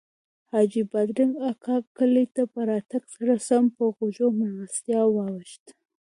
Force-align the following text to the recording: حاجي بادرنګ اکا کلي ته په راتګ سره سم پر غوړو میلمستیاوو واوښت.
حاجي 0.51 0.81
بادرنګ 0.91 1.33
اکا 1.51 1.77
کلي 1.97 2.25
ته 2.35 2.43
په 2.53 2.59
راتګ 2.69 3.03
سره 3.15 3.33
سم 3.47 3.63
پر 3.75 3.87
غوړو 3.95 4.27
میلمستیاوو 4.39 5.13
واوښت. 5.15 5.63